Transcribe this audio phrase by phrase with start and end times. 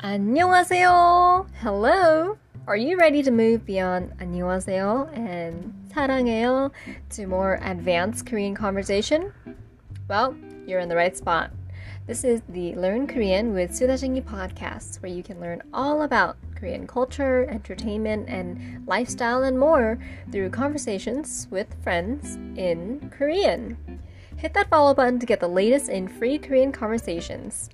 [0.00, 1.46] 안녕하세요.
[1.62, 2.38] Hello.
[2.66, 6.70] Are you ready to move beyond 안녕하세요 and 사랑해요
[7.10, 9.32] to more advanced Korean conversation?
[10.06, 10.36] Well,
[10.66, 11.50] you're in the right spot.
[12.06, 16.86] This is the Learn Korean with Sudajingi podcast, where you can learn all about Korean
[16.86, 19.98] culture, entertainment, and lifestyle and more
[20.30, 23.76] through conversations with friends in Korean.
[24.36, 27.70] Hit that follow button to get the latest in free Korean conversations.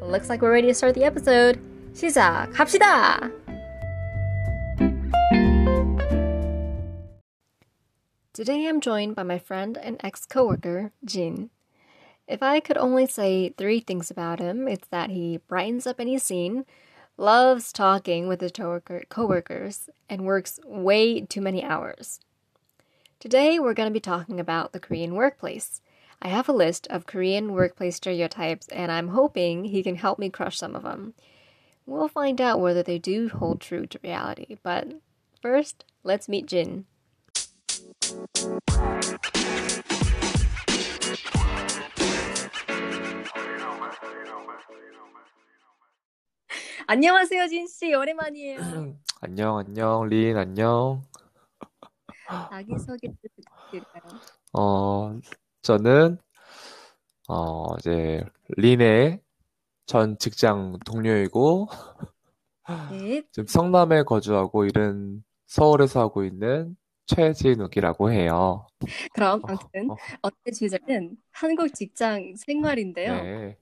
[0.00, 1.58] Looks like we're ready to start the episode.
[1.94, 3.32] 시작합시다!
[8.32, 11.50] Today I'm joined by my friend and ex coworker, Jin.
[12.28, 16.18] If I could only say three things about him, it's that he brightens up any
[16.18, 16.66] scene,
[17.16, 22.20] loves talking with his coworker- coworkers, and works way too many hours.
[23.20, 25.80] Today we're going to be talking about the Korean workplace.
[26.22, 30.30] I have a list of Korean workplace stereotypes, and I'm hoping he can help me
[30.30, 31.14] crush some of them.
[31.86, 34.88] We'll find out whether they do hold true to reality, but
[35.40, 36.86] first, let's meet Jin.
[46.88, 47.94] 안녕하세요, 진 씨.
[47.94, 48.96] 오랜만이에요.
[49.20, 51.02] 안녕, 안녕, 린, 안녕.
[52.50, 54.20] 자기 소개 부탁드릴까요?
[54.52, 55.18] 어,
[55.61, 56.17] 저는,
[57.27, 58.23] 어, 이제,
[58.57, 59.19] 린의
[59.85, 61.67] 전 직장 동료이고,
[62.91, 66.75] 네, 지금 성남에 거주하고 일은 서울에서 하고 있는
[67.07, 68.65] 최진욱이라고 해요.
[69.13, 73.21] 그럼 어, 아무튼 어, 오늘의 주제는 한국 직장 생활인데요.
[73.21, 73.57] 네.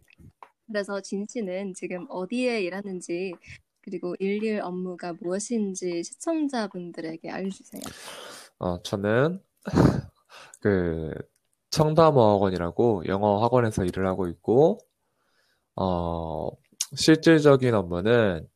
[0.68, 3.34] 그래서 진 씨는 지금 어디에 일하는지
[3.82, 7.82] 그리고 일일 업무가 무엇인지 시청자분들에게 알려주세요.
[8.60, 9.42] 어, 저는,
[10.62, 11.12] 그,
[11.72, 14.80] 청담어학원이라고 영어 학원에서 일을 하고 있고,
[15.76, 16.50] 어,
[16.96, 18.48] 실질적인 업무는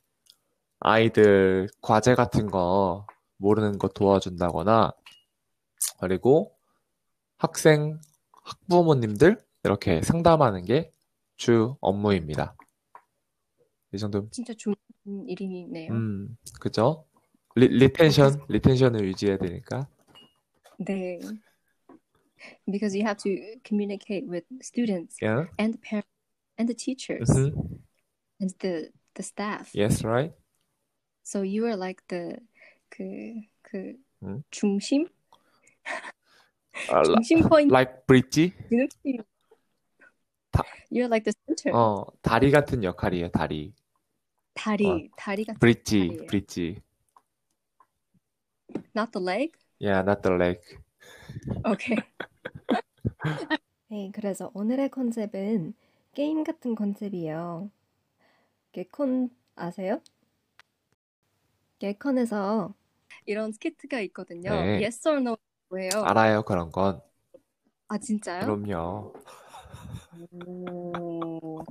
[0.80, 3.06] 아이들 과제 같은 거
[3.38, 4.92] 모르는 거 도와준다거나,
[6.00, 6.56] 그리고
[7.38, 8.00] 학생,
[8.44, 10.92] 학부모님들 이렇게 상담하는 게
[11.36, 12.56] 주 업무입니다.
[13.92, 14.76] 이 정도, 진짜 좋은
[15.28, 15.92] 일이네요.
[15.92, 17.06] 음, 그죠?
[17.56, 19.88] 리, 리텐션, 리텐션을 유지해야 되니까.
[20.80, 21.20] 네.
[22.71, 25.47] Because you have to communicate with students Yeah.
[25.59, 26.09] and the parents
[26.57, 27.81] and the teachers Mhm.
[28.41, 29.75] and the the staff.
[29.75, 30.33] Yes, right?
[31.25, 32.39] So you are like the
[32.91, 34.43] 그, 그 음.
[34.51, 35.09] 중심?
[36.89, 38.53] 아, 라- 중심 포인트 like bridge?
[38.71, 39.23] 느낌.
[40.53, 41.73] 다- You're like the center.
[41.77, 43.75] 어, 다리 같은 역할이에요, 다리.
[44.55, 44.99] 다리, 어.
[45.17, 46.27] 다리 같은 브릿지, 다리예요.
[46.27, 46.83] 브릿지.
[48.97, 49.53] Not the leg?
[49.81, 50.61] Yeah, not the leg.
[51.65, 51.97] 오케이.
[53.90, 55.74] 네, 그래서 오늘의 컨셉은
[56.14, 57.70] 게임 같은 컨셉이에요.
[58.72, 60.02] 개콘 아세요?
[61.80, 62.74] 개콘에서
[63.26, 64.50] 이런 스키트가 있거든요.
[64.52, 64.84] 네.
[64.84, 65.38] Yes or no
[65.70, 66.04] 뭐예요?
[66.04, 67.02] 알아요, 그런 건.
[67.88, 68.42] 아, 진짜요?
[68.42, 69.14] 그럼요.
[70.48, 71.64] 오.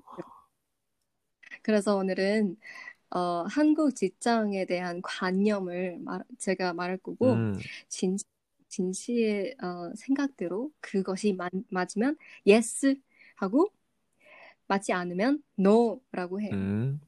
[1.63, 2.57] 그래서 오늘은
[3.11, 8.17] 어, 한국 직장에 대한 관념을 말, 제가 말할 거고 음, 진,
[8.73, 12.17] 진 씨의 어, 생각대로 그것이 마, 맞으면
[12.49, 12.97] yes
[13.37, 13.71] 하고
[14.67, 16.53] 맞지 않으면 no라고 해요.
[16.55, 17.01] 음,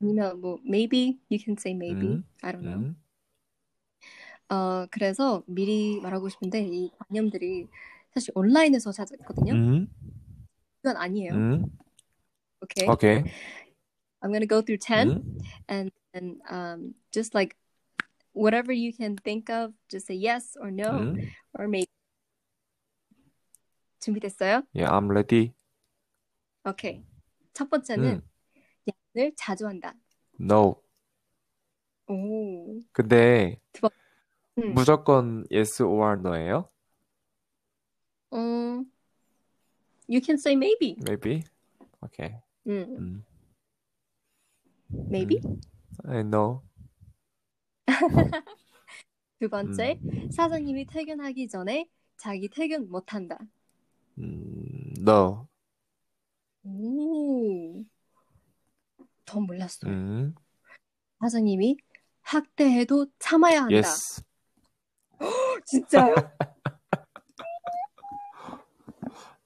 [0.00, 2.86] 아니면 뭐 maybe you can say maybe 음, I don't know.
[2.86, 2.96] 음.
[4.48, 7.66] 어 그래서 미리 말하고 싶은데 이 관념들이
[8.14, 9.52] 사실 온라인에서 찾았거든요.
[9.52, 9.88] 음,
[10.80, 11.34] 이건 아니에요.
[11.34, 11.66] 음.
[12.62, 12.88] 오케이.
[12.88, 13.24] 오케이.
[14.20, 15.38] I'm gonna go through 10 음,
[15.68, 17.56] and and um just like
[18.38, 21.30] whatever you can think of just say yes or no 음.
[21.58, 21.90] or maybe.
[24.00, 24.62] 준비됐어요?
[24.72, 25.54] Yeah, I'm ready.
[26.64, 27.02] 오케이.
[27.52, 28.22] 첫 번째는 음,
[28.86, 29.94] 야근을 자주 한다.
[30.38, 30.80] no.
[32.06, 32.80] 오.
[32.92, 33.60] 근데
[34.58, 34.74] 음.
[34.74, 36.70] 무조건 yes or no예요?
[38.32, 38.86] 음.
[40.06, 40.96] You can say maybe.
[41.02, 41.42] Maybe.
[42.00, 42.30] 오케이.
[42.66, 42.96] 음.
[42.98, 43.24] 음,
[45.10, 45.40] Maybe.
[45.44, 45.60] 음.
[46.06, 46.62] I know.
[49.40, 53.38] 두 번째, 음, 사장님이 퇴근하기 전에 자기 퇴근 못 한다.
[54.18, 55.46] 음, no.
[56.64, 57.84] 오.
[59.24, 59.92] 더 몰랐어요.
[59.92, 60.34] 음,
[61.20, 61.76] 사장님이
[62.22, 63.76] 학대해도 참아야 한다.
[63.76, 64.22] yes.
[65.66, 66.14] 진짜요?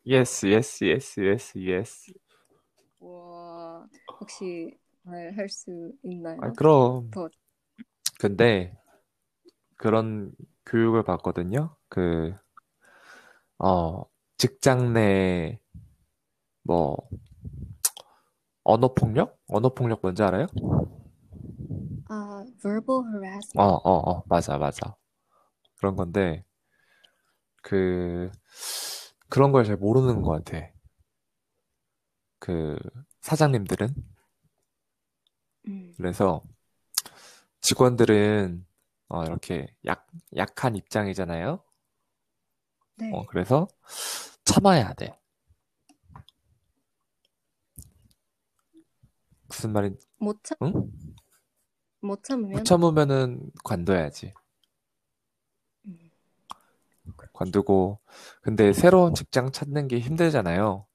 [0.05, 2.13] Yes, yes, yes, yes, yes.
[2.99, 3.87] 와,
[4.21, 6.39] 혹시 말 할 수 있나요?
[6.43, 7.09] 아, 그럼.
[7.13, 7.29] 더.
[8.23, 8.73] 근데
[9.77, 10.33] 그런
[10.67, 11.77] 교육을 받거든요.
[11.89, 12.33] 그,
[13.59, 14.05] 어,
[14.39, 15.59] 직장 내,
[16.63, 16.97] 뭐,
[18.65, 19.39] 언어폭력?
[19.49, 20.47] 언어폭력 뭔지 알아요?
[22.09, 23.03] 아, verbal
[23.57, 23.63] 어, harassment.
[23.63, 24.97] 어, 어, 맞아, 맞아.
[25.77, 26.45] 그런 건데,
[27.63, 28.31] 그,
[29.29, 30.69] 그런 걸 잘 모르는 것 같아.
[32.39, 32.79] 그,
[33.23, 33.95] 사장님들은.
[35.67, 36.43] 음, 그래서,
[37.63, 38.67] 직원들은,
[39.09, 40.07] 어, 이렇게 약,
[40.37, 41.63] 약한 입장이잖아요?
[42.97, 43.11] 네.
[43.13, 43.69] 어, 그래서,
[44.45, 45.19] 참아야 돼.
[49.49, 50.91] 무슨 말인, 못 참, 응?
[52.01, 54.35] 못못 참으면, 참으면은 관둬야지.
[55.87, 56.11] 음,
[57.33, 58.01] 관두고,
[58.43, 60.87] 근데 새로운 직장 찾는 게 힘들잖아요.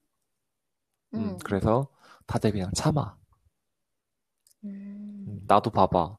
[1.14, 1.88] 음, 음, 그래서
[2.26, 3.16] 다들 그냥 참아.
[4.64, 6.17] 음, 음, 나도 봐봐.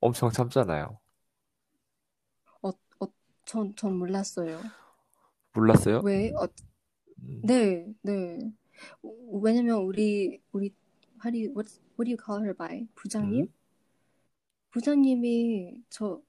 [0.00, 0.98] 엄청 참잖아요.
[2.62, 3.06] 어, 어,
[3.44, 4.60] 전, 전 몰랐어요.
[5.52, 6.00] 몰랐어요?
[6.04, 6.32] 왜?
[6.32, 6.48] 어,
[7.22, 8.38] 음, 네, 네.
[9.42, 10.70] 왜냐면 우리, 우리,
[11.22, 12.86] do you, what, what do you call her by?
[12.94, 13.44] 부장님?
[13.44, 13.52] 음?
[14.70, 16.22] 부장님이 저,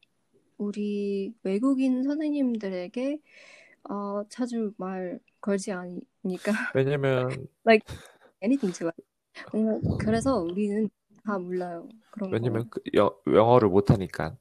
[0.57, 3.19] 우리 외국인 선생님들에게,
[3.89, 7.29] 어, 자주 말 걸지 않으니까, 왜냐면,
[7.65, 7.85] like,
[8.43, 9.01] anything to us.
[9.53, 10.89] 왜냐면 그래서 우리는
[11.23, 11.87] 다 몰라요.
[12.11, 12.35] 그런 거.
[12.35, 14.37] 왜냐면 그 여, 영어를 못하니까.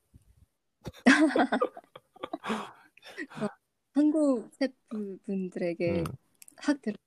[3.93, 6.05] 한국 셰프분들에게 음,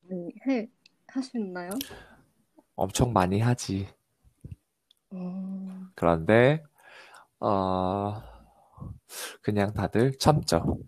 [0.10, 0.70] 많이 해,
[1.08, 1.70] 하셨나요?
[2.76, 3.88] 엄청 많이 하지.
[5.12, 6.64] 어, 그런데,
[7.40, 8.22] 어,
[9.42, 10.80] 그냥 다들 참죠.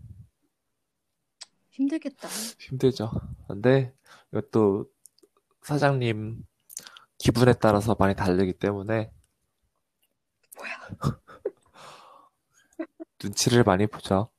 [1.71, 2.27] 힘들겠다.
[2.59, 3.11] 힘들죠.
[3.47, 3.93] 근데
[4.31, 4.89] 이것도
[5.61, 6.43] 사장님
[7.25, 9.11] 기분에 따라서 많이 다르기 때문에
[13.23, 14.29] 눈치를 많이 보죠.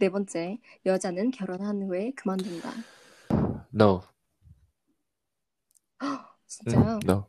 [0.00, 2.72] 네 번째, 여자는 결혼한 후에 그만둔다.
[3.72, 4.02] No.
[6.48, 6.94] 진짜요?
[6.94, 7.28] 음, no.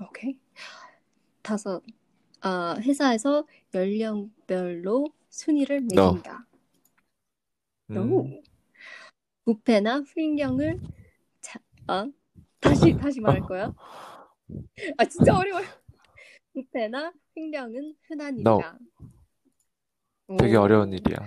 [0.00, 0.40] 오케이.
[1.42, 1.84] 다섯,
[2.40, 6.14] 아, 회사에서 연령별로 순위를 No.
[6.14, 6.46] 매긴다.
[7.90, 8.42] 음, No.
[9.44, 10.80] 부패나 횡령을
[11.40, 12.10] 자, 아,
[12.68, 13.72] 다시 다시 말할 거야?
[14.98, 15.66] 아 진짜 어려워요.
[16.52, 18.58] 부패나 횡령은 흔한 No.
[18.60, 18.78] 일이다.
[20.38, 20.60] 되게 오.
[20.62, 21.18] 어려운 일이야.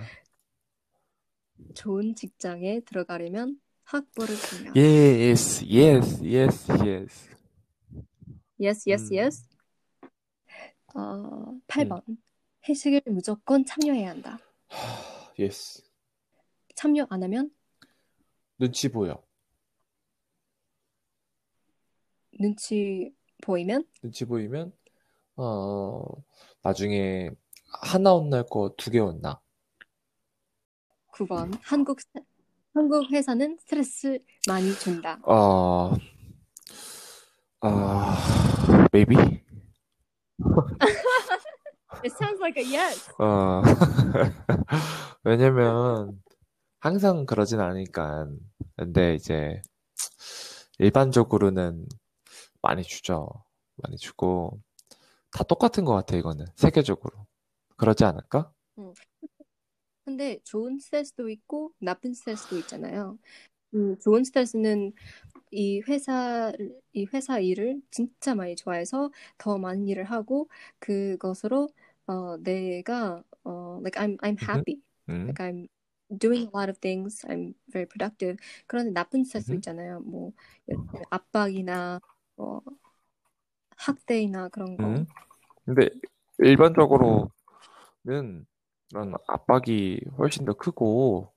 [1.74, 4.80] 좋은 직장에 들어가려면 학벌을 중요하다.
[4.80, 7.30] Yes, yes, yes, yes.
[8.60, 9.18] Yes, yes, 음.
[9.18, 9.48] yes.
[10.94, 12.02] 어, 8번.
[12.68, 14.38] 회식을 무조건 참여해야 한다.
[15.38, 15.82] Yes.
[16.74, 17.50] 참여 안 하면
[18.58, 19.22] 눈치 보여.
[22.40, 24.72] 눈치 보이면 눈치 보이면
[25.36, 26.02] 어
[26.62, 27.30] 나중에
[27.82, 29.40] 하나 혼날 거 두 개 혼나.
[31.14, 31.52] 9번.
[31.62, 32.20] 한국 사-
[32.74, 35.18] 한국 회사는 스트레스 많이 준다.
[35.24, 35.92] 어,
[37.62, 37.68] 어,
[38.92, 39.16] maybe?
[42.02, 43.06] It sounds like a yes.
[43.18, 43.60] 어,
[45.24, 46.22] 왜냐면
[46.80, 48.26] 항상 그러진 않으니까.
[48.76, 49.60] 근데 이제
[50.78, 51.86] 일반적으로는
[52.62, 53.28] 많이 주죠.
[53.76, 54.60] 많이 주고
[55.32, 56.46] 다 똑같은 것 같아, 이거는.
[56.56, 57.26] 세계적으로.
[57.76, 58.52] 그러지 않을까?
[60.04, 63.18] 근데 좋은 스트레스도 있고 나쁜 스트레스도 있잖아요.
[63.74, 64.92] 음, 좋은 스트레스는
[65.52, 66.52] 이 회사
[66.92, 70.48] 이 회사 일을 진짜 많이 좋아해서 더 많은 일을 하고
[70.78, 71.68] 그것으로
[72.06, 75.68] 어, 내가 어, like I'm I'm happy, 음, like I'm
[76.18, 78.36] doing a lot of things, I'm very productive.
[78.66, 79.58] 그런데 나쁜 스트레스 음흠.
[79.58, 80.00] 있잖아요.
[80.00, 80.32] 뭐
[81.10, 82.00] 압박이나
[82.40, 82.62] 뭐
[83.76, 84.84] 학대나 그런 거.
[84.84, 85.06] 음.
[85.66, 85.90] 근데
[86.38, 87.28] 일반적으로는
[88.88, 91.32] 그런 압박이 훨씬 더 크고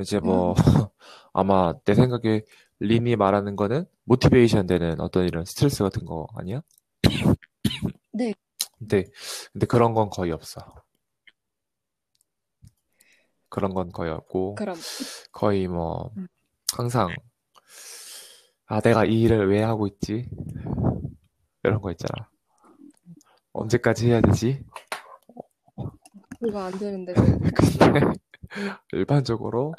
[0.00, 0.54] 이제 뭐
[1.32, 2.42] 아마 내 생각에
[2.80, 6.62] 린이 말하는 거는 모티베이션 되는 어떤 이런 스트레스 같은 거 아니야?
[8.12, 8.32] 네.
[8.78, 9.04] 근데
[9.52, 10.60] 근데 그런 건 거의 없어.
[13.50, 14.76] 그런 건 거의 없고 그럼
[15.32, 16.28] 거의 뭐 음.
[16.76, 17.08] 항상
[18.68, 20.28] 아 내가 이 일을 왜 하고 있지?
[21.64, 22.28] 이런 거 있잖아.
[23.52, 24.62] 언제까지 해야 되지?
[26.38, 27.14] 그거 안 되는데.
[27.78, 28.12] 근데
[28.92, 29.74] 일반적으로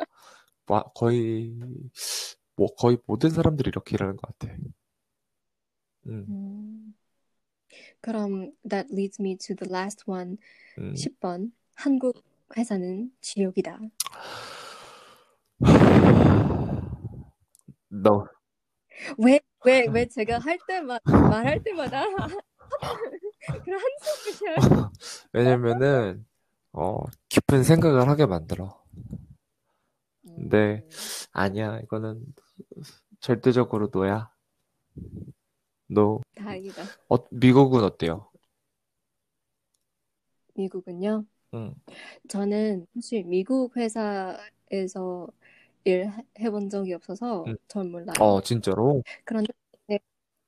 [0.67, 1.55] 와- 거의
[2.55, 4.53] 뭐 거의 모든 사람들이 이렇게 일하는 것 같아.
[6.07, 6.95] 음, 음.
[8.01, 10.37] 그럼 that leads me to the last one.
[10.79, 10.93] 음.
[10.93, 11.51] 10번.
[11.75, 12.23] 한국
[12.57, 13.79] 회사는 지옥이다.
[17.89, 18.27] 너
[19.17, 22.05] 왜, 왜, 왜 제가 할 때마다, 말할 때마다
[23.65, 24.55] 그런 한숨을?
[25.33, 26.25] 왜냐면은
[26.71, 28.81] 어 깊은 생각을 하게 만들어.
[30.23, 30.85] 근데
[31.31, 32.23] 아니야 이거는
[33.19, 34.31] 절대적으로 너야.
[35.91, 36.21] No.
[36.35, 36.83] 다행이다.
[37.09, 38.29] 어, 미국은 어때요?
[40.55, 41.25] 미국은요?
[41.53, 41.73] 응.
[42.27, 45.27] 저는 사실 미국 회사에서
[45.85, 47.57] 일 해본 적이 없어서 응.
[47.67, 48.17] 전 몰라요.
[48.19, 49.03] 어, 진짜로?
[49.25, 49.53] 그런데,
[49.87, 49.99] 네,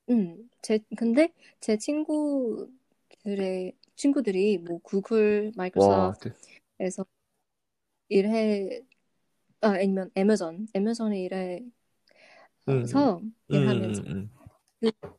[0.10, 2.72] 음, 제, 근데 제 친구들의,
[3.96, 6.16] 친구들이 뭐 구글, 와,
[6.80, 7.06] 마이크로소프트에서
[8.10, 8.82] 일해,
[9.62, 11.64] 아, 아니면 애마존, 애마존에 일해서
[12.70, 12.86] 응,
[13.52, 14.30] 응, 일하면서 응,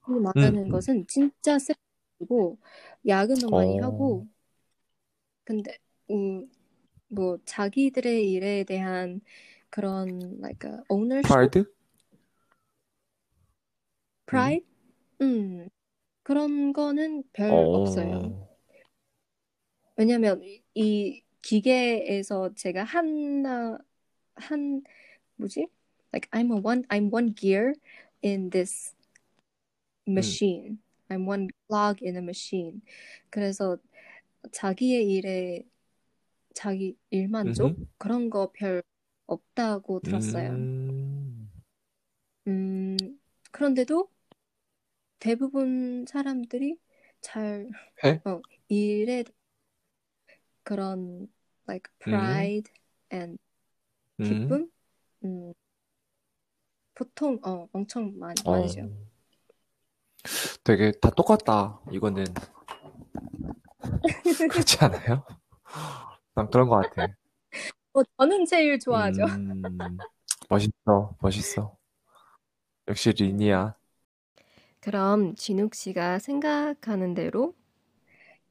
[0.02, 0.42] 그 응.
[0.42, 0.68] 말하는 응.
[0.68, 2.58] 것은 진짜 쓰고
[3.06, 4.26] 야근도 많이 어, 하고
[5.44, 5.76] 근데
[6.10, 6.48] 음,
[7.08, 9.20] 뭐 자기들의 일에 대한
[9.72, 11.52] 그런 like a ownership?
[14.34, 14.60] 응?
[14.60, 14.66] pride,
[15.22, 15.68] 음
[16.22, 18.20] 그런 거는 별 없어요.
[18.24, 18.48] 어,
[19.96, 20.42] 왜냐면
[20.74, 23.78] 이 기계에서 제가 하나
[24.36, 24.82] 한
[25.36, 25.68] 뭐지?
[26.12, 27.74] Like I'm a one I'm one gear
[28.22, 28.94] in this
[30.06, 30.78] 응, machine.
[31.10, 32.82] I'm one clog in a machine.
[33.30, 33.78] 그래서
[34.52, 35.64] 자기의 일에
[36.54, 38.82] 자기 일 만족 응, 그런 거 별
[39.26, 40.58] 없다고 들었어요.
[40.58, 41.50] 음,
[42.46, 42.96] 음,
[43.50, 44.08] 그런데도
[45.18, 46.78] 대부분 사람들이
[47.20, 47.72] 잘
[48.04, 48.22] 해?
[48.24, 49.24] 어, 일에
[50.64, 51.28] 그런
[51.68, 52.72] like 음, pride
[53.12, 53.38] and
[54.20, 54.70] 음, 기쁨
[55.24, 55.54] 음,
[56.94, 58.88] 보통 어, 엄청 많, 어, 많으죠.
[60.64, 61.80] 되게 다 똑같다.
[61.90, 62.24] 이거는
[64.48, 65.24] 그렇지 않아요?
[66.34, 67.12] 난 그런 것 같아.
[67.94, 69.24] 어, 저는 제일 좋아하죠.
[69.24, 69.98] 음,
[70.48, 71.76] 멋있어, 멋있어.
[72.88, 73.74] 역시 린이야.
[74.80, 77.54] 그럼 진욱 씨가 생각하는 대로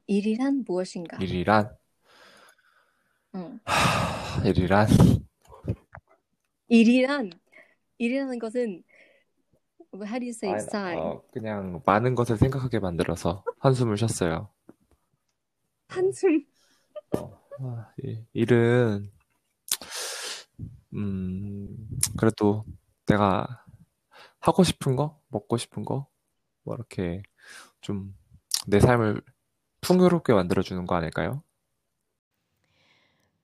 [0.06, 1.18] 일이란 무엇인가?
[1.20, 1.76] 일이란,
[3.34, 3.60] 응.
[3.64, 4.88] 하, 일이란,
[6.68, 7.30] 일이란
[7.98, 8.82] 일이라는 것은
[9.94, 10.98] how do you say 아니, sign?
[10.98, 14.48] 어, 그냥 많은 것을 생각하게 만들어서 한숨을 쉬었어요.
[15.88, 16.46] 한숨.
[17.60, 19.12] 아, 이- 일은,
[20.94, 22.64] 음, 그래도
[23.06, 23.64] 내가
[24.40, 26.08] 하고 싶은 거, 먹고 싶은 거,
[26.64, 27.22] 뭐 이렇게
[27.82, 28.14] 좀
[28.68, 29.22] 내 삶을
[29.82, 31.42] 풍요롭게 만들어주는 거 아닐까요?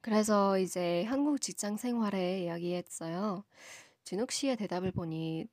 [0.00, 3.44] 그래서 이제 한국 직장 생활에 이야기했어요.
[4.04, 5.46] 진욱 씨의 대답을 보니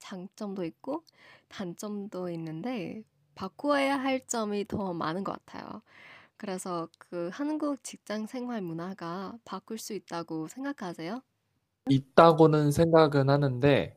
[0.00, 1.04] 장점도 있고
[1.48, 3.04] 단점도 있는데
[3.34, 5.82] 바꾸어야 할 점이 더 많은 것 같아요.
[6.38, 11.22] 그래서 그 한국 직장 생활 문화가 바꿀 수 있다고 생각하세요?
[11.88, 13.94] 있다고는 생각은 하는데,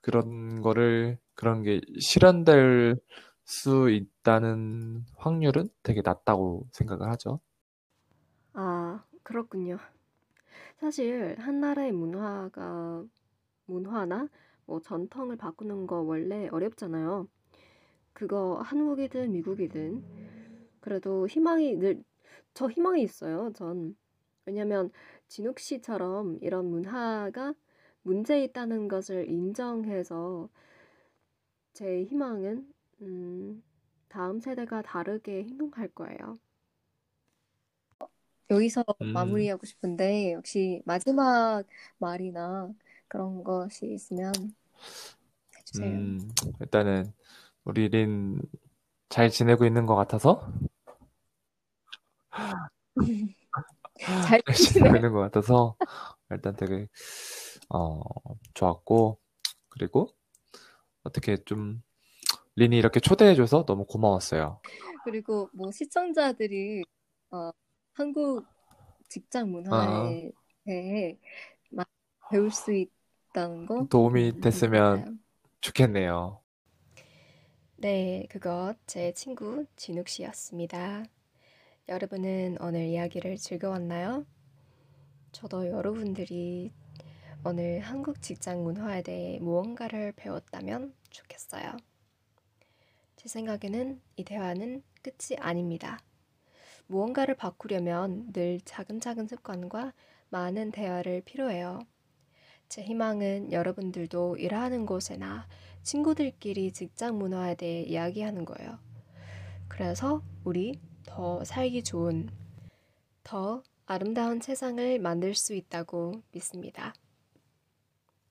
[0.00, 2.96] 그런 거를, 그런 게 실현될
[3.44, 7.40] 수 있다는 확률은 되게 낮다고 생각을 하죠.
[8.52, 9.78] 아, 그렇군요.
[10.78, 13.04] 사실 한 나라의 문화가
[13.66, 14.28] 문화나
[14.66, 17.28] 뭐 전통을 바꾸는 거 원래 어렵잖아요.
[18.14, 20.04] 그거 한국이든 미국이든
[20.80, 22.02] 그래도 희망이 늘
[22.54, 23.52] 저 희망이 있어요.
[23.54, 23.96] 전
[24.46, 24.90] 왜냐면
[25.28, 27.54] 진욱 씨처럼 이런 문화가
[28.02, 30.48] 문제 있다는 것을 인정해서
[31.72, 32.72] 제 희망은
[33.02, 33.62] 음,
[34.08, 36.38] 다음 세대가 다르게 행동할 거예요.
[38.50, 41.64] 여기서 음, 마무리하고 싶은데 혹시 마지막
[41.98, 42.72] 말이나
[43.08, 44.32] 그런 것이 있으면
[45.56, 46.08] 해주세요.
[46.08, 46.18] 음,
[46.60, 47.12] 일단은
[47.64, 48.40] 우리 린
[49.10, 50.52] 잘 지내고 있는 것 같아서,
[54.20, 55.76] 잘잘 지내고 있는 것 같아서,
[56.30, 56.86] 일단 되게,
[57.70, 58.00] 어,
[58.54, 59.20] 좋았고,
[59.70, 60.08] 그리고
[61.04, 61.82] 어떻게 좀,
[62.56, 64.60] 린이 이렇게 초대해줘서 너무 고마웠어요.
[65.04, 66.84] 그리고 뭐 시청자들이
[67.30, 67.50] 어,
[67.94, 68.46] 한국
[69.08, 70.30] 직장 아, 문화에
[70.64, 71.18] 대해
[71.70, 71.86] 많이
[72.30, 75.20] 배울 수 있다는 거 도움이 됐으면.
[75.60, 76.42] 좋겠네요.
[77.76, 81.04] 네, 그것 제 친구 진욱 씨였습니다.
[81.88, 84.24] 여러분은 오늘 이야기를 즐거웠나요?
[85.32, 86.72] 저도 여러분들이
[87.44, 91.76] 오늘 한국 직장 문화에 대해 무언가를 배웠다면 좋겠어요.
[93.16, 95.98] 제 생각에는 이 대화는 끝이 아닙니다.
[96.86, 99.92] 무언가를 바꾸려면 늘 작은 습관과
[100.28, 101.80] 많은 대화를 필요해요.
[102.68, 105.48] 제 희망은 여러분들도 일하는 곳에나
[105.82, 108.78] 친구들끼리 직장 문화에 대해 이야기하는 거예요.
[109.66, 112.29] 그래서 우리 더 살기 좋은,
[113.23, 116.93] 더 아름다운 세상을 만들 수 있다고 믿습니다.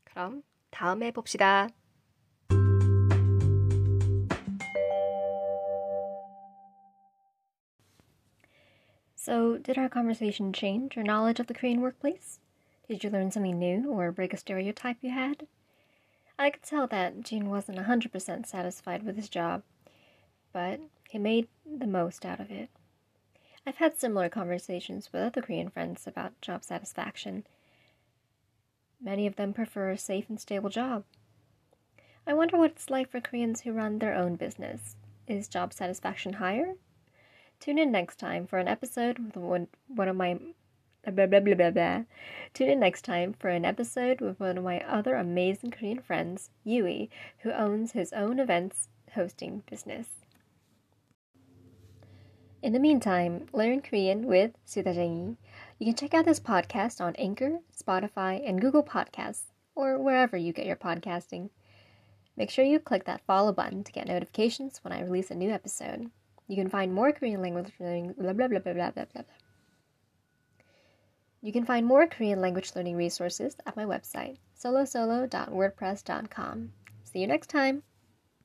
[0.04, 1.68] 그럼 다음에 봅시다.
[9.16, 12.40] So, did our conversation change your knowledge of the Korean workplace?
[12.88, 15.46] Did you learn something new or break a stereotype you had?
[16.38, 19.62] I could tell that Jin wasn't 100% satisfied with his job,
[20.53, 20.79] but
[21.09, 22.69] he made the most out of it.
[23.65, 27.45] I've had similar conversations with other Korean friends about job satisfaction.
[29.01, 31.03] Many of them prefer a safe and stable job.
[32.25, 34.95] I wonder what it's like for Koreans who run their own business.
[35.27, 36.75] Is job satisfaction higher?
[37.59, 39.67] Tune in next time for an episode with one,
[40.07, 40.39] of my
[41.05, 42.03] blah, blah, blah.
[42.53, 46.49] Tune in next time for an episode with one of my other amazing Korean friends,
[46.63, 50.07] Yui, who owns his own events hosting business.
[52.61, 55.37] In the meantime, learn Korean with Sudajeng.
[55.77, 60.51] You can check out this podcast on Anchor, Spotify, and Google Podcasts, or wherever you
[60.51, 61.51] get your podcasting.
[62.35, 65.51] Make sure you click that follow button to get notifications when I release a new
[65.51, 66.11] episode.
[66.47, 69.23] You can find more Korean language learning blah blah blah blah blah blah blah.
[71.41, 76.73] You can find more Korean language learning resources at my website, solosolo.wordpress.com.
[77.05, 77.83] See you next time!